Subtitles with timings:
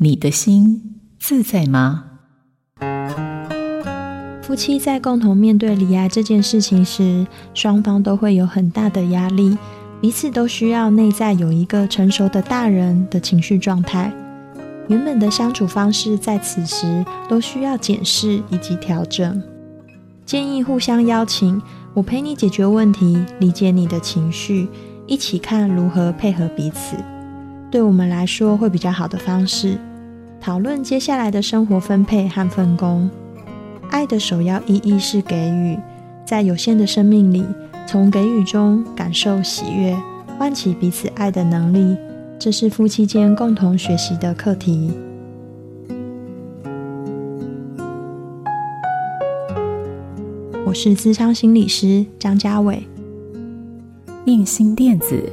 [0.00, 2.04] 你的心自在吗？
[4.40, 9.58] 夫妻在共同面对离爱这件事情时，双方都会有很大的压力，
[10.00, 14.12] 彼此都需要内在有一个成熟的大人的情绪状态。
[14.86, 19.42] 原本的相处方式在此时都需要检视以及调整。
[20.24, 21.60] 建议互相邀请，
[21.92, 24.68] 我陪你解决问题，理解你的情绪，
[25.08, 26.96] 一起看如何配合彼此。
[27.70, 29.76] 对我们来说会比较好的方式。
[30.40, 33.10] 讨论接下来的生活分配和分工。
[33.90, 35.78] 爱的首要意义是给予，
[36.24, 37.44] 在有限的生命里，
[37.86, 39.96] 从给予中感受喜悦，
[40.38, 41.96] 唤起彼此爱的能力，
[42.38, 44.92] 这是夫妻间共同学习的课题。
[50.66, 52.86] 我是咨商心理师张家伟，
[54.26, 55.32] 映兴电子